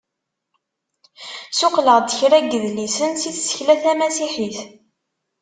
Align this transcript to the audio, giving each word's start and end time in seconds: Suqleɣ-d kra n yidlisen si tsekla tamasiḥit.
Suqleɣ-d 1.57 2.09
kra 2.17 2.39
n 2.43 2.47
yidlisen 2.51 3.11
si 3.21 3.31
tsekla 3.33 3.75
tamasiḥit. 3.83 4.57